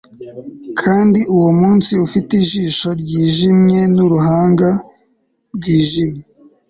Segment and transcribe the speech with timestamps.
[0.79, 4.69] Kandi uwo munsi ufite ijisho ryijimye nuruhanga
[5.55, 6.21] rwijimye